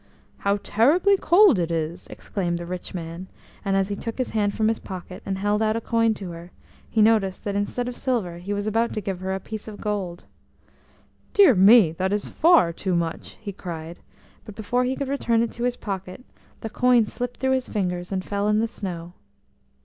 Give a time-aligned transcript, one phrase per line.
[0.39, 3.27] "How terribly cold it is!" exclaimed the rich man,
[3.63, 6.31] and as he took his hand from his pocket, and held out a coin to
[6.31, 6.49] her,
[6.89, 9.79] he noticed that instead of silver he was about to give her a piece of
[9.79, 10.25] gold.
[11.35, 11.91] "Dear me!
[11.91, 13.99] That is far too much," he cried,
[14.43, 16.25] but before he could return it to his pocket,
[16.61, 19.13] the coin slipped through his fingers, and fell in the snow.